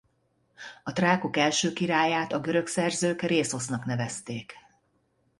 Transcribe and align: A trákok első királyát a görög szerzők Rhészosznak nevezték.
A 0.83 0.93
trákok 0.93 1.37
első 1.37 1.73
királyát 1.73 2.33
a 2.33 2.39
görög 2.39 2.67
szerzők 2.67 3.21
Rhészosznak 3.21 3.85
nevezték. 3.85 4.53